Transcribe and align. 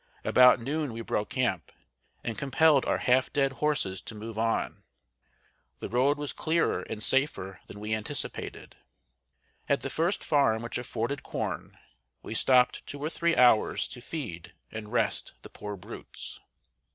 About 0.23 0.59
noon 0.59 0.93
we 0.93 1.01
broke 1.01 1.29
camp, 1.29 1.71
and 2.23 2.35
compelled 2.35 2.85
our 2.85 2.97
half 2.97 3.31
dead 3.31 3.51
horses 3.61 4.01
to 4.01 4.15
move 4.15 4.35
on. 4.35 4.81
The 5.77 5.89
road 5.89 6.17
was 6.17 6.33
clearer 6.33 6.81
and 6.81 7.03
safer 7.03 7.59
than 7.67 7.79
we 7.79 7.93
anticipated. 7.93 8.77
At 9.69 9.81
the 9.81 9.91
first 9.91 10.23
farm 10.23 10.63
which 10.63 10.79
afforded 10.79 11.21
corn, 11.21 11.77
we 12.23 12.33
stopped 12.33 12.83
two 12.87 12.97
or 12.99 13.11
three 13.11 13.35
hours 13.35 13.87
to 13.89 14.01
feed 14.01 14.53
and 14.71 14.91
rest 14.91 15.33
the 15.43 15.51
poor 15.51 15.75
brutes. 15.77 16.39